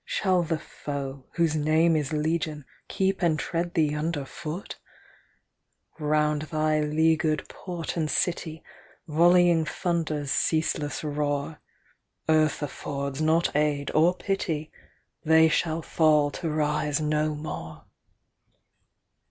Shall 0.03 0.41
the 0.41 0.57
foe, 0.57 1.25
whose 1.33 1.55
name 1.55 1.95
is 1.95 2.11
Legion, 2.11 2.65
Keep 2.87 3.21
and 3.21 3.37
tread 3.37 3.75
thee 3.75 3.93
under 3.93 4.25
foot 4.25 4.79
1 5.99 6.09
Round 6.09 6.41
thy 6.41 6.79
leagured 6.81 7.47
port 7.47 7.95
and 7.95 8.09
city 8.09 8.63
Volleying 9.07 9.63
thunders 9.63 10.31
ceaseless 10.31 11.03
roar. 11.03 11.59
Earth 12.27 12.63
affords 12.63 13.21
not 13.21 13.55
aid 13.55 13.91
or 13.93 14.15
pity— 14.15 14.71
They 15.23 15.47
shall 15.49 15.83
fall 15.83 16.31
to 16.31 16.49
rise 16.49 16.99
no 16.99 17.35
more 17.35 17.85